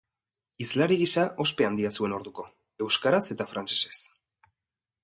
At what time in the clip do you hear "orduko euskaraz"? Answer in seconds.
2.19-3.25